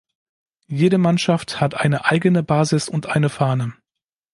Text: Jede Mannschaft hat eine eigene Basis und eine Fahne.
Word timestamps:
Jede 0.65 0.97
Mannschaft 0.97 1.61
hat 1.61 1.75
eine 1.75 2.05
eigene 2.05 2.41
Basis 2.41 2.89
und 2.89 3.05
eine 3.05 3.29
Fahne. 3.29 3.75